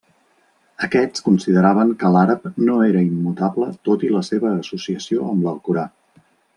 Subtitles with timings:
[0.85, 5.87] Aquests consideraven que l'àrab no era immutable tot i la seva associació amb l'Alcorà.